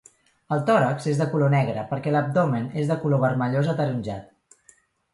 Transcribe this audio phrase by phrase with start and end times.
[0.55, 4.77] El tòrax és de color negre perquè l'abdomen és de color vermellós ataronjat.